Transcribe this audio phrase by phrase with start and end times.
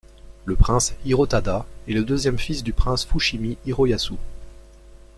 [0.45, 4.15] Le prince Hirotada est le deuxième fils du prince Fushimi Hiroyasu.